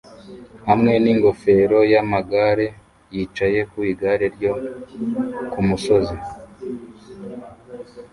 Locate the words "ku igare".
3.71-4.25